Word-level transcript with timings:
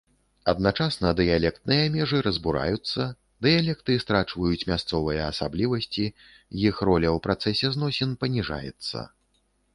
Адначасна, 0.51 1.09
дыялектныя 1.17 1.83
межы 1.95 2.21
разбураюцца, 2.27 3.05
дыялекты 3.47 3.99
страчваюць 4.05 4.67
мясцовыя 4.71 5.29
асаблівасці, 5.35 6.05
іх 6.67 6.75
роля 6.91 7.07
ў 7.15 7.25
працэсе 7.29 7.67
зносін 7.79 8.19
паніжаецца. 8.25 9.07